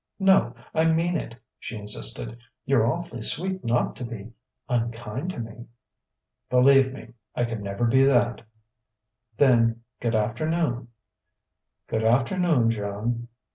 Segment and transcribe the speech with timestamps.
[0.17, 2.39] "No, I mean it," she insisted.
[2.65, 4.33] "You're awf'ly sweet not to be
[4.67, 5.67] unkind to me."
[6.49, 8.41] "Believe me, I could never be that."
[9.37, 10.87] "Then g'dafternoon."
[11.85, 13.27] "Good afternoon, Joan."